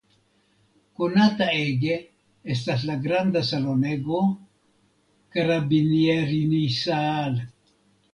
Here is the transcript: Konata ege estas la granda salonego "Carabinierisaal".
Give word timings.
Konata 0.99 1.47
ege 1.57 1.97
estas 2.55 2.85
la 2.91 2.95
granda 3.03 3.43
salonego 3.49 4.21
"Carabinierisaal". 5.37 7.39